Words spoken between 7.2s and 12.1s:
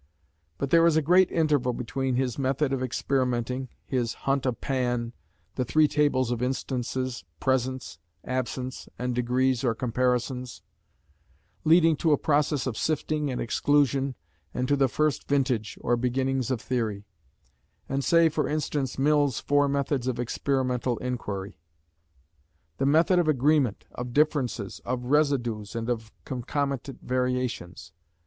"Presence," "Absence" and "Degrees, or Comparisons," leading